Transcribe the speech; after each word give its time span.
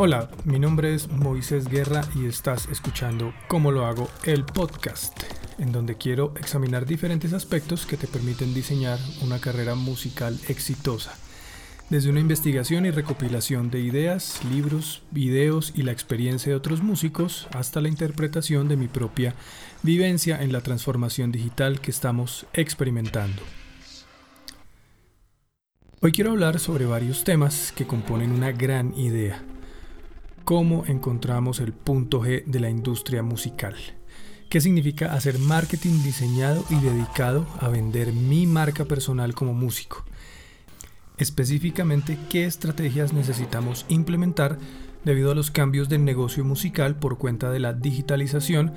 Hola, 0.00 0.30
mi 0.44 0.60
nombre 0.60 0.94
es 0.94 1.10
Moisés 1.10 1.66
Guerra 1.66 2.02
y 2.14 2.26
estás 2.26 2.68
escuchando 2.68 3.34
Cómo 3.48 3.72
lo 3.72 3.84
hago, 3.84 4.08
el 4.22 4.44
podcast, 4.44 5.12
en 5.58 5.72
donde 5.72 5.96
quiero 5.96 6.34
examinar 6.36 6.86
diferentes 6.86 7.32
aspectos 7.32 7.84
que 7.84 7.96
te 7.96 8.06
permiten 8.06 8.54
diseñar 8.54 9.00
una 9.22 9.40
carrera 9.40 9.74
musical 9.74 10.38
exitosa. 10.46 11.18
Desde 11.90 12.10
una 12.10 12.20
investigación 12.20 12.86
y 12.86 12.92
recopilación 12.92 13.70
de 13.70 13.80
ideas, 13.80 14.40
libros, 14.44 15.02
videos 15.10 15.72
y 15.74 15.82
la 15.82 15.90
experiencia 15.90 16.52
de 16.52 16.56
otros 16.56 16.80
músicos, 16.80 17.48
hasta 17.52 17.80
la 17.80 17.88
interpretación 17.88 18.68
de 18.68 18.76
mi 18.76 18.86
propia 18.86 19.34
vivencia 19.82 20.40
en 20.40 20.52
la 20.52 20.60
transformación 20.60 21.32
digital 21.32 21.80
que 21.80 21.90
estamos 21.90 22.46
experimentando. 22.52 23.42
Hoy 26.00 26.12
quiero 26.12 26.30
hablar 26.30 26.60
sobre 26.60 26.86
varios 26.86 27.24
temas 27.24 27.72
que 27.72 27.88
componen 27.88 28.30
una 28.30 28.52
gran 28.52 28.96
idea 28.96 29.42
cómo 30.48 30.84
encontramos 30.86 31.60
el 31.60 31.74
punto 31.74 32.22
G 32.22 32.42
de 32.46 32.58
la 32.58 32.70
industria 32.70 33.22
musical. 33.22 33.74
¿Qué 34.48 34.62
significa 34.62 35.12
hacer 35.12 35.38
marketing 35.38 36.02
diseñado 36.02 36.64
y 36.70 36.76
dedicado 36.76 37.46
a 37.60 37.68
vender 37.68 38.14
mi 38.14 38.46
marca 38.46 38.86
personal 38.86 39.34
como 39.34 39.52
músico? 39.52 40.06
Específicamente, 41.18 42.16
¿qué 42.30 42.46
estrategias 42.46 43.12
necesitamos 43.12 43.84
implementar 43.90 44.56
debido 45.04 45.32
a 45.32 45.34
los 45.34 45.50
cambios 45.50 45.90
del 45.90 46.06
negocio 46.06 46.46
musical 46.46 46.96
por 46.96 47.18
cuenta 47.18 47.50
de 47.50 47.60
la 47.60 47.74
digitalización, 47.74 48.72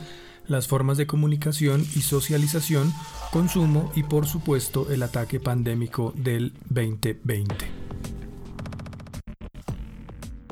las 0.48 0.67
formas 0.67 0.98
de 0.98 1.07
comunicación 1.07 1.85
y 1.95 2.01
socialización, 2.01 2.91
consumo 3.31 3.93
y 3.95 4.03
por 4.03 4.26
supuesto 4.26 4.91
el 4.91 5.03
ataque 5.03 5.40
pandémico 5.40 6.13
del 6.17 6.51
2020? 6.70 7.80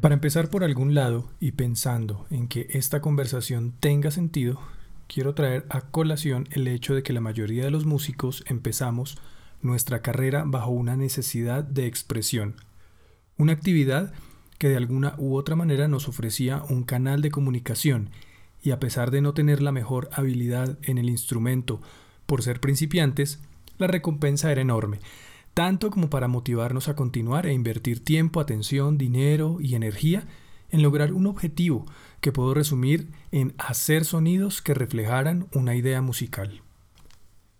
Para 0.01 0.15
empezar 0.15 0.49
por 0.49 0.63
algún 0.63 0.95
lado 0.95 1.29
y 1.41 1.51
pensando 1.51 2.25
en 2.29 2.47
que 2.47 2.67
esta 2.71 3.01
conversación 3.01 3.73
tenga 3.81 4.11
sentido, 4.11 4.61
quiero 5.07 5.33
traer 5.35 5.65
a 5.69 5.81
colación 5.81 6.47
el 6.51 6.69
hecho 6.69 6.95
de 6.95 7.03
que 7.03 7.11
la 7.11 7.19
mayoría 7.19 7.65
de 7.65 7.71
los 7.71 7.85
músicos 7.85 8.45
empezamos 8.47 9.17
nuestra 9.61 10.01
carrera 10.01 10.43
bajo 10.45 10.71
una 10.71 10.95
necesidad 10.95 11.65
de 11.65 11.85
expresión, 11.85 12.55
una 13.37 13.51
actividad 13.51 14.13
que 14.57 14.69
de 14.69 14.77
alguna 14.77 15.15
u 15.17 15.35
otra 15.35 15.57
manera 15.57 15.89
nos 15.89 16.07
ofrecía 16.07 16.63
un 16.69 16.83
canal 16.83 17.21
de 17.21 17.31
comunicación 17.31 18.09
y 18.63 18.71
a 18.71 18.79
pesar 18.79 19.11
de 19.11 19.19
no 19.19 19.33
tener 19.33 19.61
la 19.61 19.73
mejor 19.73 20.09
habilidad 20.13 20.77
en 20.83 20.97
el 20.97 21.09
instrumento 21.09 21.81
por 22.25 22.41
ser 22.41 22.61
principiantes, 22.61 23.41
la 23.77 23.87
recompensa 23.87 24.49
era 24.49 24.61
enorme, 24.61 24.99
tanto 25.53 25.91
como 25.91 26.09
para 26.09 26.27
motivarnos 26.27 26.87
a 26.87 26.95
continuar 26.95 27.45
e 27.45 27.53
invertir 27.53 28.03
tiempo, 28.03 28.39
atención, 28.39 28.97
dinero 28.97 29.57
y 29.59 29.75
energía 29.75 30.25
en 30.69 30.81
lograr 30.81 31.13
un 31.13 31.27
objetivo 31.27 31.85
que 32.21 32.31
puedo 32.31 32.53
resumir 32.53 33.11
en 33.31 33.53
hacer 33.57 34.05
sonidos 34.05 34.61
que 34.61 34.73
reflejaran 34.73 35.47
una 35.53 35.75
idea 35.75 36.01
musical. 36.01 36.61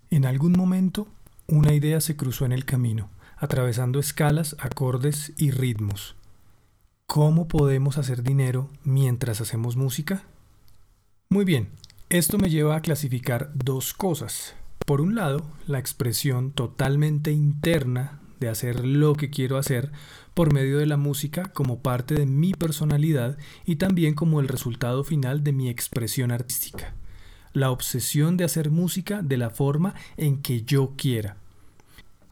En 0.09 0.26
algún 0.26 0.54
momento, 0.54 1.08
una 1.48 1.73
idea 1.73 2.02
se 2.02 2.16
cruzó 2.16 2.46
en 2.46 2.52
el 2.52 2.66
camino, 2.66 3.09
atravesando 3.38 4.00
escalas, 4.00 4.56
acordes 4.59 5.34
y 5.38 5.52
ritmos. 5.52 6.16
¿Cómo 7.06 7.48
podemos 7.48 7.98
hacer 7.98 8.22
dinero 8.22 8.70
mientras 8.84 9.42
hacemos 9.42 9.76
música? 9.76 10.24
Muy 11.30 11.46
bien, 11.46 11.70
esto 12.09 12.38
me 12.38 12.50
lleva 12.50 12.76
a 12.76 12.81
clasificar 12.81 13.52
dos 13.56 13.94
cosas. 13.94 14.56
Por 14.85 15.02
un 15.02 15.16
lado, 15.16 15.45
la 15.67 15.80
expresión 15.80 16.52
totalmente 16.52 17.31
interna 17.31 18.19
de 18.39 18.49
hacer 18.49 18.85
lo 18.85 19.16
que 19.16 19.30
quiero 19.30 19.58
hacer 19.58 19.91
por 20.33 20.53
medio 20.53 20.77
de 20.77 20.85
la 20.85 20.97
música 20.97 21.52
como 21.53 21.80
parte 21.80 22.16
de 22.16 22.25
mi 22.25 22.53
personalidad 22.53 23.38
y 23.66 23.75
también 23.75 24.13
como 24.13 24.39
el 24.39 24.47
resultado 24.47 25.03
final 25.03 25.44
de 25.44 25.52
mi 25.52 25.69
expresión 25.69 26.31
artística. 26.31 26.94
La 27.53 27.72
obsesión 27.72 28.38
de 28.38 28.45
hacer 28.45 28.72
música 28.72 29.22
de 29.22 29.38
la 29.38 29.50
forma 29.50 29.95
en 30.18 30.41
que 30.41 30.63
yo 30.63 30.94
quiera. 30.95 31.38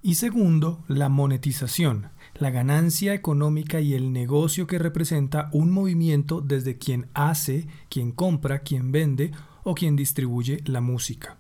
Y 0.02 0.16
segundo, 0.16 0.84
la 0.88 1.10
monetización, 1.10 2.10
la 2.36 2.52
ganancia 2.52 3.14
económica 3.14 3.82
y 3.82 3.94
el 3.94 4.14
negocio 4.14 4.68
que 4.68 4.80
representa 4.80 5.50
un 5.52 5.72
movimiento 5.72 6.40
desde 6.40 6.78
quien 6.78 7.08
hace, 7.14 7.68
quien 7.90 8.12
compra, 8.12 8.60
quien 8.60 8.92
vende 8.92 9.32
o 9.64 9.74
quien 9.74 9.96
distribuye 9.96 10.62
la 10.66 10.82
música. 10.82 11.38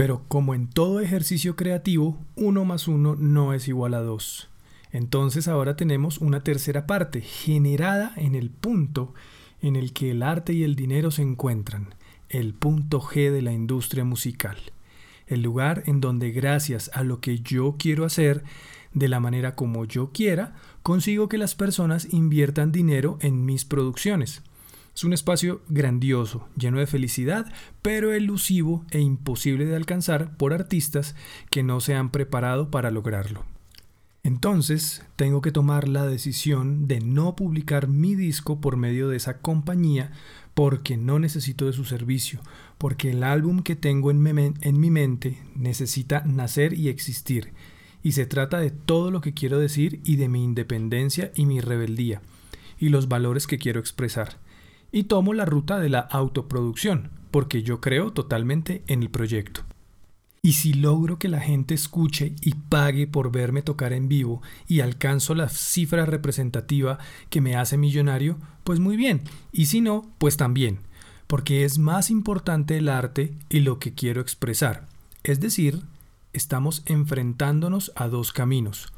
Pero 0.00 0.22
como 0.28 0.54
en 0.54 0.66
todo 0.66 1.00
ejercicio 1.00 1.56
creativo, 1.56 2.16
1 2.36 2.64
más 2.64 2.88
1 2.88 3.16
no 3.16 3.52
es 3.52 3.68
igual 3.68 3.92
a 3.92 4.00
2. 4.00 4.48
Entonces 4.92 5.46
ahora 5.46 5.76
tenemos 5.76 6.16
una 6.16 6.42
tercera 6.42 6.86
parte, 6.86 7.20
generada 7.20 8.14
en 8.16 8.34
el 8.34 8.48
punto 8.48 9.12
en 9.60 9.76
el 9.76 9.92
que 9.92 10.12
el 10.12 10.22
arte 10.22 10.54
y 10.54 10.62
el 10.62 10.74
dinero 10.74 11.10
se 11.10 11.20
encuentran, 11.20 11.94
el 12.30 12.54
punto 12.54 13.02
G 13.02 13.30
de 13.30 13.42
la 13.42 13.52
industria 13.52 14.04
musical, 14.04 14.56
el 15.26 15.42
lugar 15.42 15.82
en 15.84 16.00
donde 16.00 16.30
gracias 16.30 16.90
a 16.94 17.04
lo 17.04 17.20
que 17.20 17.40
yo 17.40 17.76
quiero 17.78 18.06
hacer, 18.06 18.42
de 18.94 19.08
la 19.08 19.20
manera 19.20 19.54
como 19.54 19.84
yo 19.84 20.12
quiera, 20.12 20.54
consigo 20.82 21.28
que 21.28 21.36
las 21.36 21.54
personas 21.54 22.10
inviertan 22.10 22.72
dinero 22.72 23.18
en 23.20 23.44
mis 23.44 23.66
producciones. 23.66 24.40
Es 24.94 25.04
un 25.04 25.12
espacio 25.12 25.62
grandioso, 25.68 26.48
lleno 26.56 26.78
de 26.78 26.86
felicidad, 26.86 27.50
pero 27.80 28.12
elusivo 28.12 28.84
e 28.90 29.00
imposible 29.00 29.64
de 29.64 29.76
alcanzar 29.76 30.36
por 30.36 30.52
artistas 30.52 31.14
que 31.50 31.62
no 31.62 31.80
se 31.80 31.94
han 31.94 32.10
preparado 32.10 32.70
para 32.70 32.90
lograrlo. 32.90 33.44
Entonces, 34.22 35.02
tengo 35.16 35.40
que 35.40 35.52
tomar 35.52 35.88
la 35.88 36.04
decisión 36.04 36.86
de 36.86 37.00
no 37.00 37.36
publicar 37.36 37.88
mi 37.88 38.14
disco 38.14 38.60
por 38.60 38.76
medio 38.76 39.08
de 39.08 39.16
esa 39.16 39.38
compañía 39.38 40.12
porque 40.52 40.98
no 40.98 41.18
necesito 41.18 41.64
de 41.64 41.72
su 41.72 41.86
servicio, 41.86 42.40
porque 42.76 43.12
el 43.12 43.22
álbum 43.22 43.62
que 43.62 43.76
tengo 43.76 44.10
en, 44.10 44.20
mi 44.20 44.90
mente 44.90 45.38
necesita 45.54 46.22
nacer 46.26 46.74
y 46.74 46.88
existir, 46.88 47.52
y 48.02 48.12
se 48.12 48.26
trata 48.26 48.60
de 48.60 48.70
todo 48.70 49.10
lo 49.10 49.22
que 49.22 49.32
quiero 49.32 49.58
decir 49.58 50.00
y 50.04 50.16
de 50.16 50.28
mi 50.28 50.44
independencia 50.44 51.32
y 51.34 51.46
mi 51.46 51.60
rebeldía, 51.60 52.20
y 52.78 52.90
los 52.90 53.08
valores 53.08 53.46
que 53.46 53.58
quiero 53.58 53.80
expresar 53.80 54.38
y 54.92 55.04
tomo 55.04 55.34
la 55.34 55.44
ruta 55.44 55.78
de 55.78 55.88
la 55.88 56.00
autoproducción, 56.00 57.10
porque 57.30 57.62
yo 57.62 57.80
creo 57.80 58.12
totalmente 58.12 58.82
en 58.86 59.02
el 59.02 59.10
proyecto. 59.10 59.62
Y 60.42 60.52
si 60.54 60.72
logro 60.72 61.18
que 61.18 61.28
la 61.28 61.40
gente 61.40 61.74
escuche 61.74 62.34
y 62.40 62.54
pague 62.54 63.06
por 63.06 63.30
verme 63.30 63.60
tocar 63.60 63.92
en 63.92 64.08
vivo 64.08 64.40
y 64.66 64.80
alcanzo 64.80 65.34
la 65.34 65.50
cifra 65.50 66.06
representativa 66.06 66.98
que 67.28 67.42
me 67.42 67.56
hace 67.56 67.76
millonario, 67.76 68.38
pues 68.64 68.80
muy 68.80 68.96
bien. 68.96 69.22
Y 69.52 69.66
si 69.66 69.82
no, 69.82 70.10
pues 70.18 70.38
también. 70.38 70.78
Porque 71.26 71.64
es 71.64 71.78
más 71.78 72.10
importante 72.10 72.78
el 72.78 72.88
arte 72.88 73.34
y 73.50 73.60
lo 73.60 73.78
que 73.78 73.94
quiero 73.94 74.22
expresar. 74.22 74.88
Es 75.24 75.40
decir, 75.40 75.82
estamos 76.32 76.82
enfrentándonos 76.86 77.92
a 77.94 78.08
dos 78.08 78.32
caminos. 78.32 78.92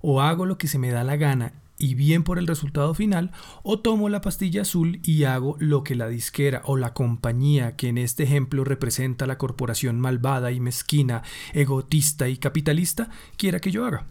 O 0.00 0.22
hago 0.22 0.46
lo 0.46 0.56
que 0.56 0.66
se 0.66 0.78
me 0.78 0.90
da 0.90 1.04
la 1.04 1.16
gana 1.16 1.52
y 1.78 1.94
bien 1.94 2.22
por 2.22 2.38
el 2.38 2.46
resultado 2.46 2.94
final, 2.94 3.32
o 3.62 3.78
tomo 3.78 4.08
la 4.08 4.20
pastilla 4.20 4.62
azul 4.62 5.00
y 5.02 5.24
hago 5.24 5.56
lo 5.58 5.84
que 5.84 5.94
la 5.94 6.08
disquera 6.08 6.62
o 6.64 6.76
la 6.76 6.94
compañía, 6.94 7.76
que 7.76 7.88
en 7.88 7.98
este 7.98 8.22
ejemplo 8.22 8.64
representa 8.64 9.26
la 9.26 9.38
corporación 9.38 10.00
malvada 10.00 10.52
y 10.52 10.60
mezquina, 10.60 11.22
egotista 11.52 12.28
y 12.28 12.38
capitalista, 12.38 13.10
quiera 13.36 13.60
que 13.60 13.70
yo 13.70 13.84
haga. 13.84 14.06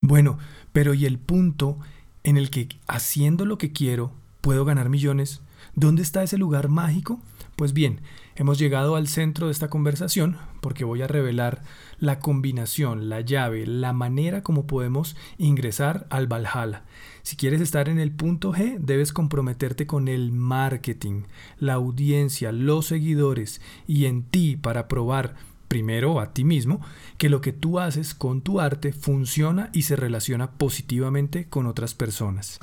Bueno, 0.00 0.38
pero 0.72 0.94
¿y 0.94 1.06
el 1.06 1.18
punto 1.18 1.78
en 2.24 2.36
el 2.36 2.50
que 2.50 2.68
haciendo 2.86 3.44
lo 3.44 3.58
que 3.58 3.72
quiero 3.72 4.12
puedo 4.40 4.64
ganar 4.64 4.88
millones? 4.88 5.40
¿Dónde 5.74 6.02
está 6.02 6.22
ese 6.22 6.38
lugar 6.38 6.68
mágico? 6.68 7.20
Pues 7.56 7.72
bien, 7.72 8.00
hemos 8.36 8.58
llegado 8.58 8.96
al 8.96 9.08
centro 9.08 9.46
de 9.46 9.52
esta 9.52 9.70
conversación 9.70 10.38
porque 10.60 10.84
voy 10.84 11.02
a 11.02 11.06
revelar 11.06 11.62
la 11.98 12.18
combinación, 12.18 13.08
la 13.08 13.20
llave, 13.20 13.66
la 13.66 13.92
manera 13.92 14.42
como 14.42 14.66
podemos 14.66 15.16
ingresar 15.38 16.06
al 16.10 16.26
Valhalla. 16.26 16.84
Si 17.22 17.36
quieres 17.36 17.60
estar 17.60 17.88
en 17.88 17.98
el 17.98 18.12
punto 18.12 18.52
G, 18.52 18.78
debes 18.78 19.12
comprometerte 19.12 19.86
con 19.86 20.08
el 20.08 20.32
marketing, 20.32 21.22
la 21.58 21.74
audiencia, 21.74 22.52
los 22.52 22.86
seguidores 22.86 23.60
y 23.86 24.06
en 24.06 24.24
ti 24.24 24.56
para 24.56 24.88
probar 24.88 25.34
primero 25.68 26.20
a 26.20 26.34
ti 26.34 26.44
mismo 26.44 26.82
que 27.16 27.30
lo 27.30 27.40
que 27.40 27.52
tú 27.52 27.78
haces 27.78 28.14
con 28.14 28.42
tu 28.42 28.60
arte 28.60 28.92
funciona 28.92 29.70
y 29.72 29.82
se 29.82 29.96
relaciona 29.96 30.52
positivamente 30.52 31.48
con 31.48 31.66
otras 31.66 31.94
personas. 31.94 32.60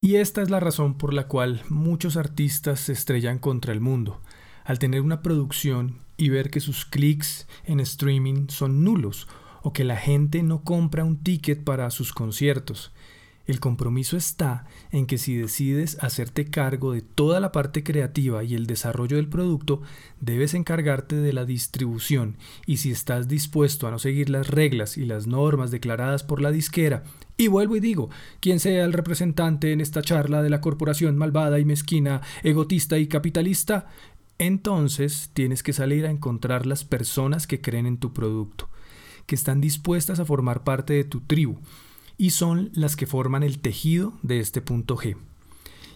Y 0.00 0.16
esta 0.16 0.42
es 0.42 0.50
la 0.50 0.60
razón 0.60 0.98
por 0.98 1.14
la 1.14 1.28
cual 1.28 1.62
muchos 1.68 2.16
artistas 2.16 2.80
se 2.80 2.92
estrellan 2.92 3.38
contra 3.38 3.72
el 3.72 3.80
mundo, 3.80 4.20
al 4.64 4.78
tener 4.78 5.02
una 5.02 5.22
producción 5.22 5.98
y 6.16 6.28
ver 6.28 6.50
que 6.50 6.60
sus 6.60 6.84
clics 6.84 7.46
en 7.64 7.80
streaming 7.80 8.48
son 8.48 8.82
nulos 8.84 9.28
o 9.62 9.72
que 9.72 9.84
la 9.84 9.96
gente 9.96 10.42
no 10.42 10.62
compra 10.62 11.04
un 11.04 11.22
ticket 11.22 11.64
para 11.64 11.90
sus 11.90 12.12
conciertos. 12.12 12.92
El 13.46 13.60
compromiso 13.60 14.16
está 14.16 14.64
en 14.90 15.06
que 15.06 15.18
si 15.18 15.36
decides 15.36 15.98
hacerte 16.00 16.46
cargo 16.46 16.92
de 16.92 17.02
toda 17.02 17.40
la 17.40 17.52
parte 17.52 17.82
creativa 17.82 18.42
y 18.42 18.54
el 18.54 18.66
desarrollo 18.66 19.16
del 19.16 19.28
producto, 19.28 19.82
debes 20.20 20.54
encargarte 20.54 21.16
de 21.16 21.34
la 21.34 21.44
distribución 21.44 22.38
y 22.64 22.78
si 22.78 22.90
estás 22.90 23.28
dispuesto 23.28 23.86
a 23.86 23.90
no 23.90 23.98
seguir 23.98 24.30
las 24.30 24.48
reglas 24.48 24.96
y 24.96 25.04
las 25.04 25.26
normas 25.26 25.70
declaradas 25.70 26.22
por 26.22 26.40
la 26.40 26.52
disquera, 26.52 27.02
y 27.36 27.48
vuelvo 27.48 27.76
y 27.76 27.80
digo, 27.80 28.10
quien 28.40 28.60
sea 28.60 28.84
el 28.84 28.92
representante 28.92 29.72
en 29.72 29.80
esta 29.80 30.02
charla 30.02 30.40
de 30.40 30.50
la 30.50 30.60
corporación 30.60 31.16
malvada 31.18 31.58
y 31.58 31.64
mezquina, 31.64 32.22
egotista 32.44 32.96
y 32.96 33.08
capitalista, 33.08 33.88
entonces 34.38 35.30
tienes 35.32 35.62
que 35.62 35.72
salir 35.72 36.06
a 36.06 36.10
encontrar 36.10 36.66
las 36.66 36.84
personas 36.84 37.46
que 37.46 37.60
creen 37.60 37.86
en 37.86 37.98
tu 37.98 38.12
producto, 38.12 38.68
que 39.26 39.34
están 39.34 39.60
dispuestas 39.60 40.20
a 40.20 40.24
formar 40.24 40.64
parte 40.64 40.92
de 40.92 41.04
tu 41.04 41.20
tribu, 41.20 41.58
y 42.16 42.30
son 42.30 42.70
las 42.74 42.96
que 42.96 43.06
forman 43.06 43.42
el 43.42 43.58
tejido 43.58 44.14
de 44.22 44.40
este 44.40 44.60
punto 44.60 44.96
G. 44.96 45.16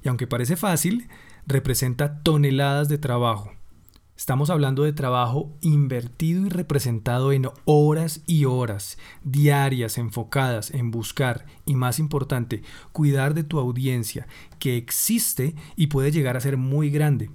Y 0.05 0.09
aunque 0.09 0.27
parece 0.27 0.57
fácil, 0.57 1.09
representa 1.47 2.23
toneladas 2.23 2.89
de 2.89 2.99
trabajo. 2.99 3.53
Estamos 4.17 4.51
hablando 4.51 4.83
de 4.83 4.93
trabajo 4.93 5.57
invertido 5.61 6.45
y 6.45 6.49
representado 6.49 7.31
en 7.31 7.49
horas 7.67 8.23
y 8.27 8.47
horas, 8.47 8.99
diarias, 9.23 9.97
enfocadas 9.97 10.73
en 10.73 10.91
buscar 10.91 11.47
y, 11.65 11.77
más 11.77 12.01
importante, 12.01 12.63
cuidar 12.91 13.35
de 13.35 13.45
tu 13.45 13.61
audiencia, 13.61 14.27
que 14.59 14.77
existe 14.77 15.55
y 15.77 15.87
puede 15.87 16.11
llegar 16.11 16.37
a 16.37 16.41
ser 16.41 16.57
muy 16.57 16.91
grande. 16.91 17.31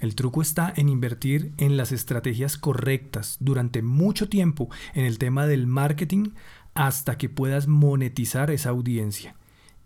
El 0.00 0.14
truco 0.14 0.42
está 0.42 0.72
en 0.76 0.88
invertir 0.88 1.52
en 1.56 1.76
las 1.76 1.92
estrategias 1.92 2.56
correctas 2.58 3.36
durante 3.40 3.82
mucho 3.82 4.28
tiempo 4.28 4.68
en 4.94 5.04
el 5.04 5.18
tema 5.18 5.46
del 5.46 5.66
marketing 5.66 6.30
hasta 6.74 7.16
que 7.16 7.28
puedas 7.28 7.66
monetizar 7.66 8.50
esa 8.50 8.70
audiencia. 8.70 9.34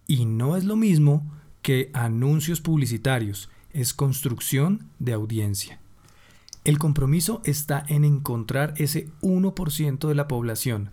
Y 0.06 0.24
no 0.24 0.56
es 0.56 0.64
lo 0.64 0.76
mismo 0.76 1.30
que 1.62 1.90
anuncios 1.92 2.60
publicitarios, 2.60 3.50
es 3.72 3.94
construcción 3.94 4.88
de 4.98 5.12
audiencia. 5.12 5.78
El 6.64 6.78
compromiso 6.78 7.40
está 7.44 7.84
en 7.88 8.04
encontrar 8.04 8.74
ese 8.76 9.08
1% 9.22 10.08
de 10.08 10.14
la 10.14 10.26
población 10.26 10.90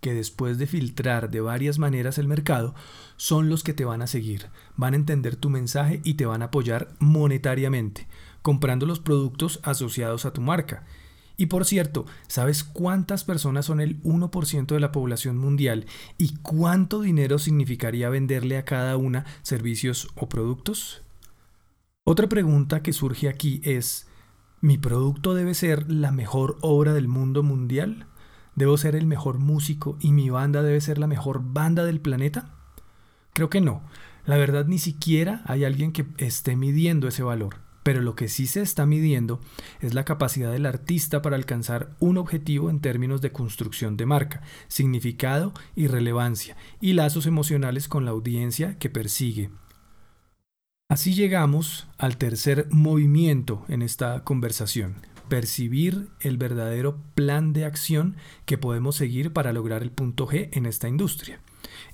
que 0.00 0.14
después 0.14 0.58
de 0.58 0.66
filtrar 0.66 1.30
de 1.30 1.40
varias 1.40 1.78
maneras 1.78 2.18
el 2.18 2.26
mercado, 2.26 2.74
son 3.16 3.48
los 3.48 3.62
que 3.62 3.74
te 3.74 3.84
van 3.84 4.02
a 4.02 4.06
seguir, 4.06 4.48
van 4.76 4.94
a 4.94 4.96
entender 4.96 5.36
tu 5.36 5.50
mensaje 5.50 6.00
y 6.04 6.14
te 6.14 6.26
van 6.26 6.42
a 6.42 6.46
apoyar 6.46 6.94
monetariamente, 6.98 8.06
comprando 8.42 8.86
los 8.86 9.00
productos 9.00 9.60
asociados 9.62 10.24
a 10.24 10.32
tu 10.32 10.40
marca. 10.40 10.84
Y 11.36 11.46
por 11.46 11.64
cierto, 11.64 12.04
¿sabes 12.26 12.64
cuántas 12.64 13.24
personas 13.24 13.64
son 13.64 13.80
el 13.80 14.02
1% 14.02 14.66
de 14.66 14.80
la 14.80 14.92
población 14.92 15.38
mundial 15.38 15.86
y 16.18 16.36
cuánto 16.42 17.00
dinero 17.00 17.38
significaría 17.38 18.10
venderle 18.10 18.58
a 18.58 18.66
cada 18.66 18.98
una 18.98 19.24
servicios 19.40 20.08
o 20.16 20.28
productos? 20.28 21.02
Otra 22.04 22.28
pregunta 22.28 22.82
que 22.82 22.92
surge 22.92 23.28
aquí 23.28 23.62
es, 23.64 24.06
¿mi 24.60 24.76
producto 24.76 25.32
debe 25.32 25.54
ser 25.54 25.90
la 25.90 26.10
mejor 26.10 26.58
obra 26.60 26.92
del 26.92 27.08
mundo 27.08 27.42
mundial? 27.42 28.06
¿Debo 28.54 28.76
ser 28.76 28.94
el 28.94 29.06
mejor 29.06 29.38
músico 29.38 29.96
y 29.98 30.12
mi 30.12 30.28
banda 30.28 30.62
debe 30.62 30.82
ser 30.82 30.98
la 30.98 31.06
mejor 31.06 31.40
banda 31.42 31.84
del 31.84 32.00
planeta? 32.00 32.50
Creo 33.32 33.48
que 33.48 33.62
no. 33.62 33.80
La 34.26 34.36
verdad 34.36 34.66
ni 34.66 34.78
siquiera 34.78 35.42
hay 35.46 35.64
alguien 35.64 35.92
que 35.92 36.04
esté 36.18 36.54
midiendo 36.54 37.08
ese 37.08 37.22
valor. 37.22 37.69
Pero 37.82 38.02
lo 38.02 38.14
que 38.14 38.28
sí 38.28 38.46
se 38.46 38.60
está 38.60 38.84
midiendo 38.86 39.40
es 39.80 39.94
la 39.94 40.04
capacidad 40.04 40.52
del 40.52 40.66
artista 40.66 41.22
para 41.22 41.36
alcanzar 41.36 41.96
un 41.98 42.18
objetivo 42.18 42.68
en 42.70 42.80
términos 42.80 43.20
de 43.20 43.32
construcción 43.32 43.96
de 43.96 44.06
marca, 44.06 44.42
significado 44.68 45.54
y 45.74 45.86
relevancia, 45.86 46.56
y 46.80 46.92
lazos 46.92 47.26
emocionales 47.26 47.88
con 47.88 48.04
la 48.04 48.10
audiencia 48.10 48.78
que 48.78 48.90
persigue. 48.90 49.50
Así 50.88 51.14
llegamos 51.14 51.86
al 51.98 52.16
tercer 52.16 52.66
movimiento 52.70 53.64
en 53.68 53.80
esta 53.80 54.24
conversación, 54.24 54.96
percibir 55.28 56.08
el 56.20 56.36
verdadero 56.36 56.98
plan 57.14 57.52
de 57.52 57.64
acción 57.64 58.16
que 58.44 58.58
podemos 58.58 58.96
seguir 58.96 59.32
para 59.32 59.52
lograr 59.52 59.82
el 59.82 59.92
punto 59.92 60.26
G 60.26 60.48
en 60.52 60.66
esta 60.66 60.88
industria 60.88 61.40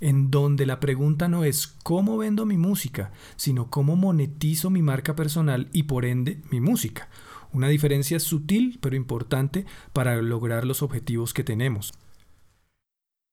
en 0.01 0.31
donde 0.31 0.67
la 0.67 0.81
pregunta 0.81 1.29
no 1.29 1.45
es 1.45 1.67
cómo 1.67 2.19
vendo 2.19 2.47
mi 2.47 2.57
música, 2.57 3.13
sino 3.37 3.71
cómo 3.71 3.97
monetizo 3.97 4.71
mi 4.71 4.83
marca 4.83 5.17
personal 5.17 5.69
y 5.73 5.85
por 5.85 6.05
ende 6.05 6.41
mi 6.51 6.61
música. 6.61 7.09
Una 7.53 7.69
diferencia 7.69 8.21
sutil 8.21 8.79
pero 8.81 8.97
importante 8.97 9.67
para 9.93 10.21
lograr 10.21 10.67
los 10.67 10.83
objetivos 10.83 11.33
que 11.33 11.45
tenemos. 11.45 11.95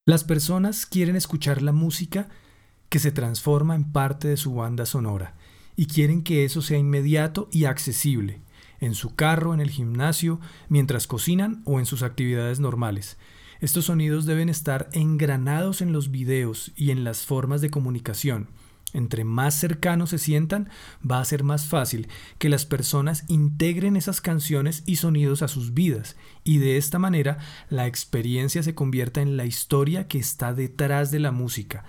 Las 0.05 0.23
personas 0.23 0.85
quieren 0.85 1.15
escuchar 1.15 1.61
la 1.61 1.71
música 1.71 2.29
que 2.89 2.99
se 2.99 3.11
transforma 3.11 3.75
en 3.75 3.91
parte 3.91 4.27
de 4.27 4.37
su 4.37 4.53
banda 4.53 4.85
sonora 4.85 5.35
y 5.75 5.87
quieren 5.87 6.23
que 6.23 6.45
eso 6.45 6.61
sea 6.61 6.77
inmediato 6.77 7.49
y 7.51 7.65
accesible, 7.65 8.41
en 8.79 8.95
su 8.95 9.15
carro, 9.15 9.53
en 9.53 9.61
el 9.61 9.69
gimnasio, 9.69 10.39
mientras 10.69 11.07
cocinan 11.07 11.61
o 11.65 11.79
en 11.79 11.85
sus 11.85 12.03
actividades 12.03 12.59
normales. 12.59 13.17
Estos 13.63 13.85
sonidos 13.85 14.25
deben 14.25 14.49
estar 14.49 14.89
engranados 14.91 15.81
en 15.81 15.93
los 15.93 16.11
videos 16.11 16.73
y 16.75 16.91
en 16.91 17.05
las 17.05 17.25
formas 17.25 17.61
de 17.61 17.69
comunicación. 17.69 18.49
Entre 18.91 19.23
más 19.23 19.55
cercanos 19.55 20.09
se 20.09 20.17
sientan, 20.17 20.67
va 21.09 21.21
a 21.21 21.25
ser 21.25 21.45
más 21.45 21.67
fácil 21.67 22.09
que 22.39 22.49
las 22.49 22.65
personas 22.65 23.23
integren 23.29 23.95
esas 23.95 24.19
canciones 24.19 24.83
y 24.85 24.97
sonidos 24.97 25.43
a 25.43 25.47
sus 25.47 25.73
vidas 25.73 26.17
y 26.43 26.57
de 26.57 26.75
esta 26.75 26.99
manera 26.99 27.37
la 27.69 27.87
experiencia 27.87 28.63
se 28.63 28.75
convierta 28.75 29.21
en 29.21 29.37
la 29.37 29.45
historia 29.45 30.09
que 30.09 30.19
está 30.19 30.53
detrás 30.53 31.09
de 31.09 31.19
la 31.21 31.31
música, 31.31 31.85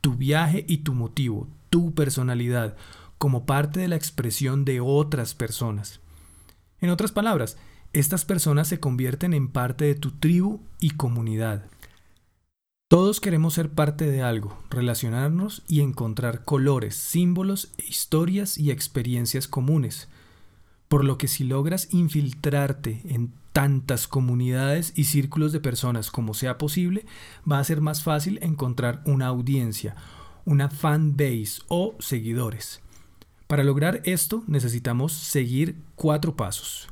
tu 0.00 0.14
viaje 0.14 0.64
y 0.68 0.78
tu 0.78 0.94
motivo, 0.94 1.48
tu 1.70 1.92
personalidad, 1.92 2.76
como 3.18 3.46
parte 3.46 3.80
de 3.80 3.88
la 3.88 3.96
expresión 3.96 4.64
de 4.64 4.80
otras 4.80 5.34
personas. 5.34 5.98
En 6.80 6.90
otras 6.90 7.10
palabras, 7.10 7.56
estas 7.98 8.26
personas 8.26 8.68
se 8.68 8.78
convierten 8.78 9.32
en 9.32 9.48
parte 9.48 9.86
de 9.86 9.94
tu 9.94 10.10
tribu 10.10 10.60
y 10.80 10.90
comunidad. 10.90 11.64
Todos 12.88 13.20
queremos 13.20 13.54
ser 13.54 13.70
parte 13.70 14.04
de 14.10 14.22
algo, 14.22 14.58
relacionarnos 14.70 15.64
y 15.66 15.80
encontrar 15.80 16.44
colores, 16.44 16.94
símbolos, 16.94 17.72
historias 17.78 18.58
y 18.58 18.70
experiencias 18.70 19.48
comunes. 19.48 20.08
Por 20.88 21.04
lo 21.04 21.16
que 21.16 21.26
si 21.26 21.42
logras 21.42 21.88
infiltrarte 21.92 23.00
en 23.06 23.32
tantas 23.52 24.06
comunidades 24.06 24.92
y 24.94 25.04
círculos 25.04 25.52
de 25.52 25.60
personas 25.60 26.10
como 26.10 26.34
sea 26.34 26.58
posible, 26.58 27.06
va 27.50 27.58
a 27.58 27.64
ser 27.64 27.80
más 27.80 28.02
fácil 28.02 28.38
encontrar 28.42 29.02
una 29.06 29.26
audiencia, 29.26 29.96
una 30.44 30.68
fan 30.68 31.16
base 31.16 31.62
o 31.68 31.96
seguidores. 31.98 32.82
Para 33.46 33.64
lograr 33.64 34.02
esto 34.04 34.44
necesitamos 34.46 35.14
seguir 35.14 35.76
cuatro 35.94 36.36
pasos. 36.36 36.88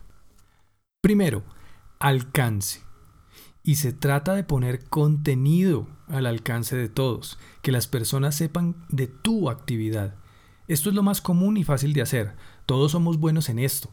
Primero, 1.04 1.42
alcance. 1.98 2.80
Y 3.62 3.74
se 3.74 3.92
trata 3.92 4.32
de 4.32 4.42
poner 4.42 4.84
contenido 4.84 5.86
al 6.08 6.24
alcance 6.24 6.76
de 6.76 6.88
todos, 6.88 7.38
que 7.60 7.72
las 7.72 7.86
personas 7.86 8.36
sepan 8.36 8.86
de 8.88 9.06
tu 9.06 9.50
actividad. 9.50 10.14
Esto 10.66 10.88
es 10.88 10.94
lo 10.94 11.02
más 11.02 11.20
común 11.20 11.58
y 11.58 11.62
fácil 11.62 11.92
de 11.92 12.00
hacer. 12.00 12.32
Todos 12.64 12.92
somos 12.92 13.18
buenos 13.18 13.50
en 13.50 13.58
esto. 13.58 13.90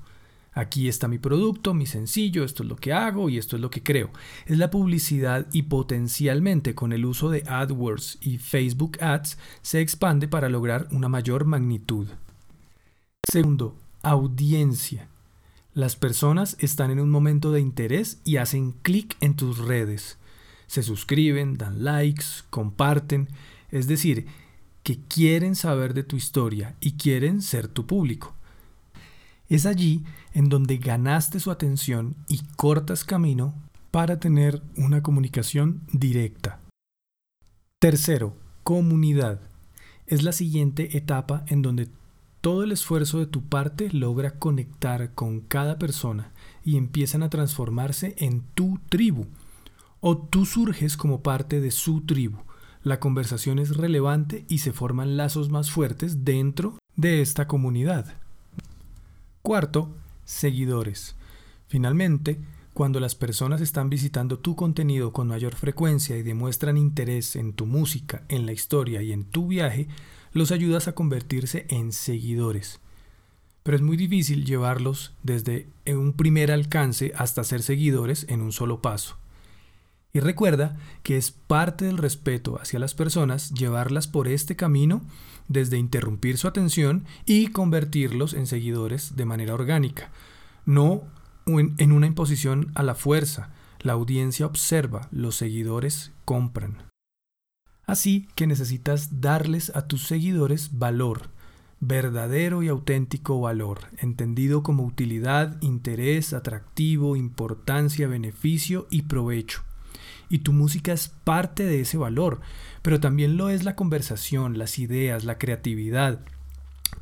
Aquí 0.54 0.88
está 0.88 1.10
mi 1.10 1.18
producto, 1.18 1.74
mi 1.74 1.86
sencillo, 1.86 2.46
esto 2.46 2.64
es 2.64 2.70
lo 2.70 2.78
que 2.78 2.94
hago 2.94 3.28
y 3.28 3.38
esto 3.38 3.58
es 3.58 3.62
lo 3.62 3.70
que 3.70 3.84
creo. 3.84 4.12
Es 4.46 4.58
la 4.58 4.72
publicidad 4.72 5.48
y 5.52 5.64
potencialmente 5.64 6.76
con 6.76 6.94
el 6.94 7.04
uso 7.04 7.30
de 7.30 7.44
AdWords 7.46 8.20
y 8.22 8.38
Facebook 8.38 9.04
Ads 9.04 9.38
se 9.62 9.82
expande 9.82 10.30
para 10.30 10.48
lograr 10.48 10.88
una 10.92 11.10
mayor 11.10 11.44
magnitud. 11.44 12.08
Segundo, 13.30 13.76
audiencia. 14.02 15.11
Las 15.74 15.96
personas 15.96 16.58
están 16.60 16.92
en 16.92 17.00
un 17.00 17.10
momento 17.10 17.54
de 17.54 17.62
interés 17.62 18.20
y 18.26 18.38
hacen 18.38 18.74
clic 18.82 19.16
en 19.22 19.36
tus 19.36 19.58
redes. 19.58 20.18
Se 20.68 20.84
suscriben, 20.84 21.58
dan 21.58 21.86
likes, 21.86 22.26
comparten, 22.50 23.30
es 23.70 23.88
decir, 23.88 24.26
que 24.84 25.00
quieren 25.00 25.56
saber 25.56 25.94
de 25.94 26.04
tu 26.04 26.18
historia 26.18 26.76
y 26.82 26.94
quieren 26.94 27.42
ser 27.42 27.70
tu 27.70 27.86
público. 27.88 28.36
Es 29.48 29.66
allí 29.66 30.04
en 30.34 30.50
donde 30.50 30.78
ganaste 30.78 31.40
su 31.40 31.52
atención 31.52 32.16
y 32.28 32.42
cortas 32.58 33.06
camino 33.06 33.54
para 33.92 34.20
tener 34.20 34.62
una 34.76 35.02
comunicación 35.02 35.82
directa. 35.94 36.60
Tercero, 37.80 38.36
comunidad. 38.64 39.40
Es 40.06 40.24
la 40.24 40.34
siguiente 40.34 40.98
etapa 40.98 41.46
en 41.48 41.62
donde 41.62 41.88
todo 42.42 42.64
el 42.64 42.72
esfuerzo 42.72 43.20
de 43.20 43.28
tu 43.28 43.44
parte 43.44 43.90
logra 43.92 44.40
conectar 44.40 45.14
con 45.14 45.42
cada 45.42 45.78
persona 45.78 46.32
y 46.66 46.78
empiezan 46.78 47.24
a 47.24 47.30
transformarse 47.30 48.16
en 48.18 48.42
tu 48.56 48.80
tribu. 48.90 49.28
O 50.00 50.18
tú 50.18 50.46
surges 50.46 50.98
como 50.98 51.22
parte 51.22 51.62
de 51.62 51.70
su 51.70 52.02
tribu. 52.02 52.40
La 52.84 53.00
conversación 53.00 53.60
es 53.60 53.78
relevante 53.78 54.46
y 54.50 54.58
se 54.58 54.74
forman 54.74 55.16
lazos 55.16 55.50
más 55.50 55.70
fuertes 55.70 56.26
dentro 56.26 56.80
de 56.96 57.22
esta 57.22 57.48
comunidad. 57.48 58.16
Cuarto, 59.44 59.94
seguidores. 60.26 61.16
Finalmente, 61.68 62.40
cuando 62.74 63.00
las 63.00 63.14
personas 63.14 63.62
están 63.62 63.90
visitando 63.90 64.40
tu 64.40 64.56
contenido 64.56 65.14
con 65.14 65.28
mayor 65.28 65.54
frecuencia 65.54 66.18
y 66.18 66.24
demuestran 66.24 66.78
interés 66.78 67.36
en 67.36 67.54
tu 67.54 67.68
música, 67.68 68.24
en 68.30 68.48
la 68.48 68.54
historia 68.54 69.04
y 69.04 69.12
en 69.12 69.26
tu 69.26 69.48
viaje, 69.48 69.88
los 70.34 70.52
ayudas 70.52 70.88
a 70.88 70.94
convertirse 70.94 71.66
en 71.70 71.92
seguidores. 71.92 72.80
Pero 73.64 73.78
es 73.78 73.84
muy 73.84 73.98
difícil 73.98 74.46
llevarlos 74.46 75.14
desde 75.24 75.68
un 75.86 76.14
primer 76.14 76.52
alcance 76.52 77.14
hasta 77.16 77.44
ser 77.44 77.62
seguidores 77.62 78.26
en 78.30 78.42
un 78.42 78.52
solo 78.52 78.82
paso. 78.82 79.18
Y 80.14 80.20
recuerda 80.20 80.78
que 81.04 81.18
es 81.18 81.32
parte 81.32 81.86
del 81.86 81.98
respeto 81.98 82.60
hacia 82.60 82.80
las 82.80 82.96
personas 82.96 83.52
llevarlas 83.52 84.08
por 84.08 84.28
este 84.28 84.56
camino 84.56 85.02
desde 85.48 85.78
interrumpir 85.78 86.38
su 86.38 86.48
atención 86.48 87.06
y 87.26 87.48
convertirlos 87.48 88.34
en 88.34 88.48
seguidores 88.48 89.16
de 89.16 89.26
manera 89.26 89.54
orgánica, 89.54 90.12
no 90.66 91.04
en 91.46 91.92
una 91.92 92.08
imposición 92.08 92.72
a 92.76 92.84
la 92.84 92.96
fuerza. 92.96 93.52
La 93.80 93.94
audiencia 93.94 94.46
observa, 94.46 95.08
los 95.12 95.36
seguidores 95.36 96.12
compran. 96.26 96.91
Así 97.92 98.26
que 98.36 98.48
necesitas 98.48 99.20
darles 99.20 99.70
a 99.76 99.86
tus 99.86 100.08
seguidores 100.08 100.80
valor, 100.80 101.24
verdadero 101.82 102.64
y 102.64 102.70
auténtico 102.70 103.42
valor, 103.42 103.80
entendido 103.98 104.64
como 104.64 104.86
utilidad, 104.86 105.62
interés, 105.62 106.32
atractivo, 106.32 107.18
importancia, 107.18 108.08
beneficio 108.08 108.88
y 108.90 109.02
provecho 109.02 109.64
y 110.30 110.40
tu 110.40 110.54
música 110.54 110.94
es 110.94 111.10
parte 111.10 111.66
de 111.66 111.82
ese 111.82 111.98
valor, 111.98 112.40
pero 112.82 113.02
también 113.02 113.36
lo 113.36 113.50
es 113.50 113.66
la 113.66 113.76
conversación, 113.76 114.58
las 114.58 114.80
ideas, 114.80 115.26
la 115.26 115.38
creatividad, 115.38 116.22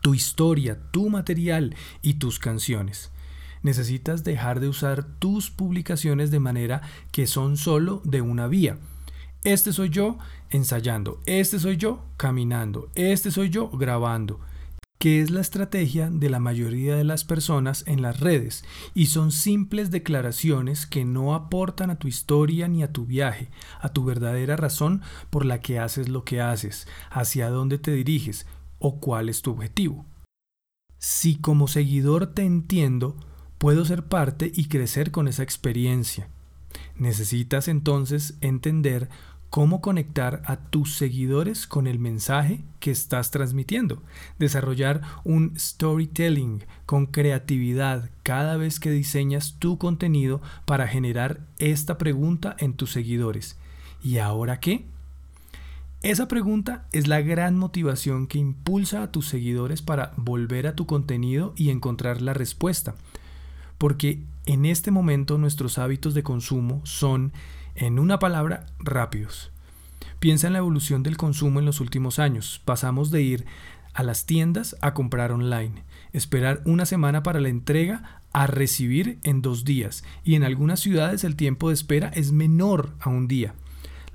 tu 0.01 0.15
historia, 0.15 0.79
tu 0.89 1.11
material 1.11 1.75
y 2.01 2.15
tus 2.15 2.39
canciones. 2.39 3.11
Necesitas 3.61 4.23
dejar 4.23 4.59
de 4.59 4.69
usar 4.69 5.03
tus 5.03 5.51
publicaciones 5.51 6.31
de 6.31 6.39
manera 6.39 6.81
que 7.11 7.27
son 7.27 7.57
solo 7.57 8.01
de 8.05 8.21
una 8.21 8.47
vía. 8.47 8.79
Este 9.45 9.71
soy 9.71 9.89
yo 9.89 10.17
ensayando, 10.49 11.21
este 11.25 11.59
soy 11.59 11.77
yo 11.77 12.03
caminando, 12.17 12.89
este 12.95 13.31
soy 13.31 13.49
yo 13.49 13.69
grabando 13.69 14.41
que 14.99 15.21
es 15.21 15.31
la 15.31 15.39
estrategia 15.39 16.09
de 16.09 16.29
la 16.29 16.39
mayoría 16.39 16.97
de 16.97 17.05
las 17.05 17.23
personas 17.23 17.85
en 17.87 18.01
las 18.01 18.19
redes, 18.19 18.65
y 18.93 19.05
son 19.05 19.31
simples 19.31 19.91
declaraciones 19.91 20.85
que 20.85 21.05
no 21.05 21.35
aportan 21.35 21.89
a 21.89 21.97
tu 21.97 22.09
historia 22.09 22.67
ni 22.67 22.83
a 22.83 22.91
tu 22.91 23.05
viaje, 23.05 23.49
a 23.79 23.93
tu 23.93 24.03
verdadera 24.03 24.57
razón 24.57 25.01
por 25.29 25.45
la 25.45 25.61
que 25.61 25.79
haces 25.79 26.09
lo 26.09 26.25
que 26.25 26.41
haces, 26.41 26.85
hacia 27.09 27.49
dónde 27.49 27.77
te 27.77 27.91
diriges 27.91 28.45
o 28.77 28.99
cuál 28.99 29.29
es 29.29 29.41
tu 29.41 29.51
objetivo. 29.51 30.05
Si 30.97 31.37
como 31.37 31.69
seguidor 31.69 32.27
te 32.33 32.43
entiendo, 32.43 33.15
puedo 33.57 33.85
ser 33.85 34.03
parte 34.03 34.51
y 34.53 34.65
crecer 34.65 35.11
con 35.11 35.29
esa 35.29 35.43
experiencia. 35.43 36.27
Necesitas 36.95 37.69
entonces 37.69 38.35
entender 38.41 39.09
cómo 39.49 39.81
conectar 39.81 40.41
a 40.45 40.57
tus 40.57 40.95
seguidores 40.95 41.65
con 41.67 41.87
el 41.87 41.99
mensaje 41.99 42.61
que 42.79 42.91
estás 42.91 43.31
transmitiendo. 43.31 44.01
Desarrollar 44.37 45.01
un 45.23 45.53
storytelling 45.57 46.63
con 46.85 47.07
creatividad 47.07 48.09
cada 48.23 48.57
vez 48.57 48.79
que 48.79 48.91
diseñas 48.91 49.55
tu 49.59 49.77
contenido 49.77 50.41
para 50.65 50.87
generar 50.87 51.41
esta 51.57 51.97
pregunta 51.97 52.55
en 52.59 52.73
tus 52.73 52.91
seguidores. 52.91 53.57
¿Y 54.03 54.19
ahora 54.19 54.59
qué? 54.59 54.85
Esa 56.01 56.29
pregunta 56.29 56.85
es 56.93 57.07
la 57.07 57.19
gran 57.19 57.57
motivación 57.57 58.27
que 58.27 58.37
impulsa 58.37 59.03
a 59.03 59.11
tus 59.11 59.27
seguidores 59.27 59.81
para 59.81 60.13
volver 60.15 60.65
a 60.67 60.75
tu 60.75 60.85
contenido 60.85 61.53
y 61.57 61.71
encontrar 61.71 62.21
la 62.21 62.33
respuesta. 62.33 62.95
Porque 63.77 64.21
en 64.45 64.65
este 64.65 64.91
momento 64.91 65.37
nuestros 65.37 65.77
hábitos 65.77 66.13
de 66.13 66.23
consumo 66.23 66.81
son 66.85 67.33
en 67.79 67.97
una 67.97 68.19
palabra, 68.19 68.65
rápidos. 68.79 69.51
Piensa 70.19 70.47
en 70.47 70.53
la 70.53 70.59
evolución 70.59 71.01
del 71.01 71.17
consumo 71.17 71.59
en 71.59 71.65
los 71.65 71.79
últimos 71.79 72.19
años. 72.19 72.61
Pasamos 72.65 73.09
de 73.09 73.21
ir 73.21 73.45
a 73.93 74.03
las 74.03 74.25
tiendas 74.25 74.75
a 74.81 74.93
comprar 74.93 75.31
online, 75.31 75.83
esperar 76.11 76.61
una 76.65 76.85
semana 76.85 77.23
para 77.23 77.39
la 77.39 77.49
entrega 77.49 78.21
a 78.33 78.47
recibir 78.47 79.17
en 79.23 79.41
dos 79.41 79.63
días 79.63 80.03
y 80.23 80.35
en 80.35 80.43
algunas 80.43 80.81
ciudades 80.81 81.23
el 81.23 81.35
tiempo 81.35 81.69
de 81.69 81.73
espera 81.73 82.09
es 82.09 82.31
menor 82.31 82.91
a 82.99 83.09
un 83.09 83.27
día. 83.27 83.53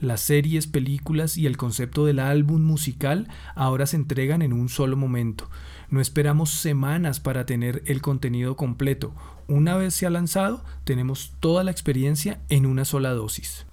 Las 0.05 0.21
series, 0.21 0.67
películas 0.67 1.39
y 1.39 1.47
el 1.47 1.57
concepto 1.57 2.05
del 2.05 2.19
álbum 2.19 2.63
musical 2.63 3.27
ahora 3.55 3.87
se 3.87 3.97
entregan 3.97 4.43
en 4.43 4.53
un 4.53 4.69
solo 4.69 4.99
momento. 4.99 5.49
No 5.89 5.99
esperamos 5.99 6.51
semanas 6.51 7.21
para 7.21 7.47
tener 7.47 7.83
el 7.87 8.03
contenido 8.03 8.55
completo. 8.55 9.15
Una 9.49 9.77
vez 9.79 9.95
se 9.95 10.05
ha 10.05 10.11
lanzado, 10.11 10.63
tenemos 10.85 11.33
toda 11.41 11.65
la 11.65 11.71
experiencia 11.71 12.43
en 12.51 12.67
una 12.67 12.85
sola 12.85 13.13
dosis. 13.13 13.65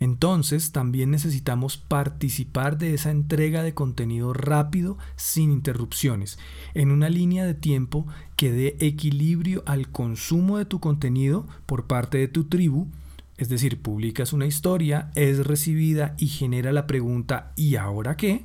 Entonces 0.00 0.72
también 0.72 1.10
necesitamos 1.10 1.76
participar 1.76 2.78
de 2.78 2.94
esa 2.94 3.10
entrega 3.10 3.62
de 3.62 3.74
contenido 3.74 4.32
rápido, 4.32 4.96
sin 5.16 5.52
interrupciones, 5.52 6.38
en 6.72 6.90
una 6.90 7.10
línea 7.10 7.44
de 7.44 7.54
tiempo 7.54 8.06
que 8.36 8.50
dé 8.50 8.76
equilibrio 8.80 9.62
al 9.66 9.90
consumo 9.90 10.56
de 10.56 10.64
tu 10.64 10.80
contenido 10.80 11.46
por 11.66 11.86
parte 11.86 12.16
de 12.16 12.28
tu 12.28 12.44
tribu, 12.44 12.88
es 13.36 13.48
decir, 13.48 13.82
publicas 13.82 14.32
una 14.32 14.46
historia, 14.46 15.10
es 15.14 15.46
recibida 15.46 16.14
y 16.18 16.28
genera 16.28 16.72
la 16.72 16.86
pregunta 16.86 17.52
¿y 17.56 17.76
ahora 17.76 18.16
qué? 18.16 18.44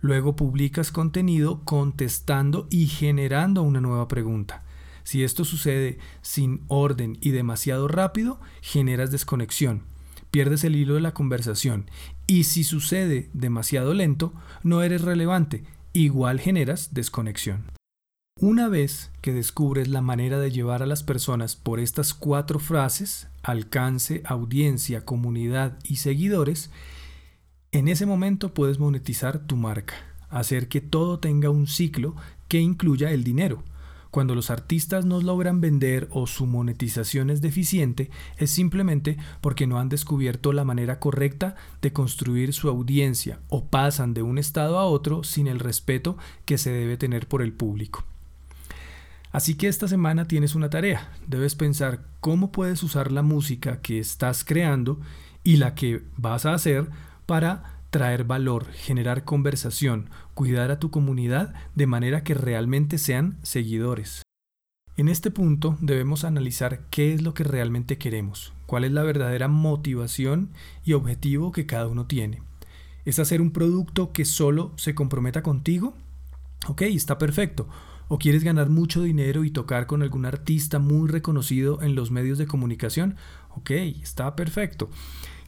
Luego 0.00 0.34
publicas 0.34 0.90
contenido 0.92 1.62
contestando 1.64 2.66
y 2.70 2.86
generando 2.86 3.62
una 3.62 3.80
nueva 3.80 4.08
pregunta. 4.08 4.64
Si 5.04 5.24
esto 5.24 5.44
sucede 5.44 5.98
sin 6.22 6.62
orden 6.68 7.18
y 7.20 7.30
demasiado 7.30 7.88
rápido, 7.88 8.40
generas 8.62 9.10
desconexión, 9.10 9.82
pierdes 10.30 10.64
el 10.64 10.76
hilo 10.76 10.94
de 10.94 11.00
la 11.00 11.14
conversación 11.14 11.90
y 12.26 12.44
si 12.44 12.64
sucede 12.64 13.28
demasiado 13.32 13.92
lento, 13.94 14.32
no 14.62 14.82
eres 14.82 15.02
relevante, 15.02 15.64
igual 15.92 16.40
generas 16.40 16.94
desconexión. 16.94 17.79
Una 18.42 18.68
vez 18.68 19.10
que 19.20 19.34
descubres 19.34 19.88
la 19.88 20.00
manera 20.00 20.38
de 20.38 20.50
llevar 20.50 20.82
a 20.82 20.86
las 20.86 21.02
personas 21.02 21.56
por 21.56 21.78
estas 21.78 22.14
cuatro 22.14 22.58
frases, 22.58 23.28
alcance, 23.42 24.22
audiencia, 24.24 25.04
comunidad 25.04 25.78
y 25.84 25.96
seguidores, 25.96 26.70
en 27.70 27.86
ese 27.86 28.06
momento 28.06 28.54
puedes 28.54 28.78
monetizar 28.78 29.40
tu 29.40 29.56
marca, 29.56 29.92
hacer 30.30 30.68
que 30.68 30.80
todo 30.80 31.18
tenga 31.18 31.50
un 31.50 31.66
ciclo 31.66 32.16
que 32.48 32.60
incluya 32.60 33.10
el 33.10 33.24
dinero. 33.24 33.62
Cuando 34.10 34.34
los 34.34 34.48
artistas 34.48 35.04
no 35.04 35.20
logran 35.20 35.60
vender 35.60 36.08
o 36.10 36.26
su 36.26 36.46
monetización 36.46 37.28
es 37.28 37.42
deficiente, 37.42 38.08
es 38.38 38.50
simplemente 38.50 39.18
porque 39.42 39.66
no 39.66 39.78
han 39.78 39.90
descubierto 39.90 40.54
la 40.54 40.64
manera 40.64 40.98
correcta 40.98 41.56
de 41.82 41.92
construir 41.92 42.54
su 42.54 42.70
audiencia 42.70 43.40
o 43.50 43.66
pasan 43.66 44.14
de 44.14 44.22
un 44.22 44.38
estado 44.38 44.78
a 44.78 44.86
otro 44.86 45.24
sin 45.24 45.46
el 45.46 45.58
respeto 45.58 46.16
que 46.46 46.56
se 46.56 46.70
debe 46.70 46.96
tener 46.96 47.28
por 47.28 47.42
el 47.42 47.52
público. 47.52 48.06
Así 49.32 49.54
que 49.54 49.68
esta 49.68 49.86
semana 49.86 50.26
tienes 50.26 50.54
una 50.54 50.70
tarea. 50.70 51.12
Debes 51.26 51.54
pensar 51.54 52.04
cómo 52.20 52.50
puedes 52.50 52.82
usar 52.82 53.12
la 53.12 53.22
música 53.22 53.80
que 53.80 53.98
estás 53.98 54.44
creando 54.44 55.00
y 55.44 55.56
la 55.56 55.74
que 55.74 56.02
vas 56.16 56.46
a 56.46 56.54
hacer 56.54 56.88
para 57.26 57.80
traer 57.90 58.24
valor, 58.24 58.66
generar 58.72 59.24
conversación, 59.24 60.10
cuidar 60.34 60.70
a 60.70 60.78
tu 60.78 60.90
comunidad 60.90 61.54
de 61.74 61.86
manera 61.86 62.24
que 62.24 62.34
realmente 62.34 62.98
sean 62.98 63.38
seguidores. 63.42 64.22
En 64.96 65.08
este 65.08 65.30
punto 65.30 65.78
debemos 65.80 66.24
analizar 66.24 66.80
qué 66.90 67.14
es 67.14 67.22
lo 67.22 67.32
que 67.32 67.44
realmente 67.44 67.98
queremos, 67.98 68.52
cuál 68.66 68.84
es 68.84 68.92
la 68.92 69.02
verdadera 69.02 69.48
motivación 69.48 70.50
y 70.84 70.92
objetivo 70.92 71.52
que 71.52 71.66
cada 71.66 71.88
uno 71.88 72.06
tiene. 72.06 72.42
¿Es 73.04 73.18
hacer 73.18 73.40
un 73.40 73.50
producto 73.50 74.12
que 74.12 74.24
solo 74.24 74.72
se 74.76 74.94
comprometa 74.94 75.42
contigo? 75.42 75.94
Ok, 76.66 76.82
está 76.82 77.16
perfecto. 77.16 77.66
¿O 78.12 78.18
quieres 78.18 78.42
ganar 78.42 78.70
mucho 78.70 79.04
dinero 79.04 79.44
y 79.44 79.52
tocar 79.52 79.86
con 79.86 80.02
algún 80.02 80.26
artista 80.26 80.80
muy 80.80 81.08
reconocido 81.08 81.80
en 81.80 81.94
los 81.94 82.10
medios 82.10 82.38
de 82.38 82.48
comunicación? 82.48 83.14
Ok, 83.50 83.70
está 83.70 84.34
perfecto. 84.34 84.90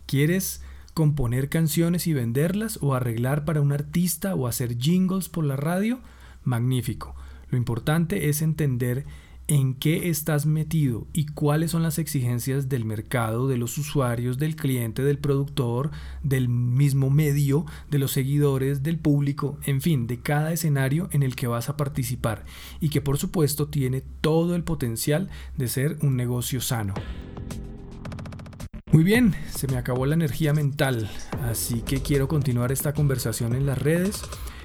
¿Quieres 0.06 0.62
componer 0.94 1.48
canciones 1.48 2.06
y 2.06 2.12
venderlas 2.12 2.78
o 2.80 2.94
arreglar 2.94 3.44
para 3.44 3.60
un 3.60 3.72
artista 3.72 4.36
o 4.36 4.46
hacer 4.46 4.78
jingles 4.78 5.28
por 5.28 5.44
la 5.44 5.56
radio, 5.56 5.98
magnífico. 6.44 7.16
Lo 7.50 7.58
importante 7.58 8.28
es 8.28 8.42
entender 8.42 9.06
en 9.48 9.74
qué 9.74 10.08
estás 10.08 10.46
metido 10.46 11.06
y 11.12 11.26
cuáles 11.26 11.72
son 11.72 11.82
las 11.82 11.98
exigencias 11.98 12.68
del 12.68 12.84
mercado, 12.84 13.48
de 13.48 13.58
los 13.58 13.76
usuarios, 13.78 14.38
del 14.38 14.56
cliente, 14.56 15.02
del 15.02 15.18
productor, 15.18 15.90
del 16.22 16.48
mismo 16.48 17.10
medio, 17.10 17.66
de 17.90 17.98
los 17.98 18.12
seguidores, 18.12 18.82
del 18.82 18.98
público, 18.98 19.58
en 19.64 19.80
fin, 19.80 20.06
de 20.06 20.20
cada 20.20 20.52
escenario 20.52 21.08
en 21.12 21.22
el 21.22 21.36
que 21.36 21.46
vas 21.46 21.68
a 21.68 21.76
participar 21.76 22.44
y 22.80 22.88
que 22.88 23.00
por 23.00 23.18
supuesto 23.18 23.68
tiene 23.68 24.02
todo 24.20 24.54
el 24.54 24.64
potencial 24.64 25.28
de 25.56 25.68
ser 25.68 25.98
un 26.02 26.16
negocio 26.16 26.60
sano. 26.60 26.94
Muy 28.92 29.04
bien, 29.04 29.34
se 29.50 29.66
me 29.68 29.78
acabó 29.78 30.04
la 30.04 30.14
energía 30.14 30.52
mental, 30.52 31.10
así 31.44 31.80
que 31.80 32.02
quiero 32.02 32.28
continuar 32.28 32.72
esta 32.72 32.92
conversación 32.92 33.54
en 33.54 33.64
las 33.64 33.78
redes, 33.78 34.22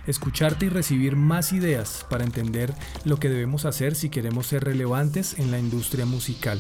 escucharte 0.07 0.65
y 0.65 0.69
recibir 0.69 1.15
más 1.15 1.53
ideas 1.53 2.05
para 2.09 2.23
entender 2.23 2.73
lo 3.05 3.17
que 3.17 3.29
debemos 3.29 3.65
hacer 3.65 3.95
si 3.95 4.09
queremos 4.09 4.47
ser 4.47 4.63
relevantes 4.63 5.37
en 5.37 5.51
la 5.51 5.59
industria 5.59 6.05
musical. 6.05 6.59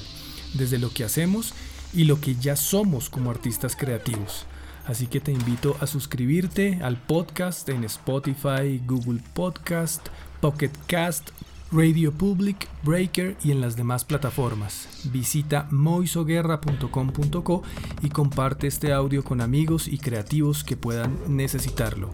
desde 0.53 0.77
lo 0.79 0.89
que 0.91 1.03
hacemos 1.03 1.53
y 1.93 2.05
lo 2.05 2.21
que 2.21 2.35
ya 2.35 2.55
somos 2.55 3.09
como 3.09 3.31
artistas 3.31 3.75
creativos. 3.75 4.45
Así 4.85 5.07
que 5.07 5.19
te 5.19 5.33
invito 5.33 5.75
a 5.81 5.87
suscribirte 5.87 6.79
al 6.81 6.97
podcast 6.97 7.67
en 7.67 7.83
Spotify, 7.83 8.81
Google 8.85 9.21
Podcast, 9.33 10.07
Pocket 10.39 10.71
Cast, 10.87 11.31
Radio 11.71 12.13
Public, 12.13 12.67
Breaker 12.83 13.35
y 13.43 13.51
en 13.51 13.59
las 13.59 13.75
demás 13.75 14.05
plataformas. 14.05 14.87
Visita 15.11 15.67
moisoguerra.com.co 15.71 17.63
y 18.01 18.09
comparte 18.09 18.67
este 18.67 18.93
audio 18.93 19.23
con 19.23 19.41
amigos 19.41 19.87
y 19.87 19.97
creativos 19.97 20.63
que 20.63 20.77
puedan 20.77 21.17
necesitarlo. 21.27 22.09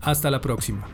Hasta 0.00 0.30
la 0.30 0.40
próxima. 0.40 0.86